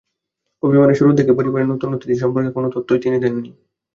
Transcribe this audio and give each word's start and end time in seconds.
অভিমানে 0.63 0.93
শুরুর 0.95 1.17
দিকে 1.17 1.31
পরিবারের 1.37 1.71
নতুন 1.71 1.89
অতিথি 1.91 2.15
সম্পর্কে 2.21 2.49
কোনো 2.51 2.67
তথ্যই 2.75 3.01
তিনি 3.03 3.17
দেননি। 3.23 3.49